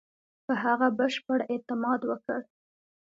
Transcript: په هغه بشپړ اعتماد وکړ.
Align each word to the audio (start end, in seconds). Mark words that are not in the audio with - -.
په 0.45 0.53
هغه 0.63 0.87
بشپړ 0.99 1.39
اعتماد 1.51 1.99
وکړ. 2.09 2.39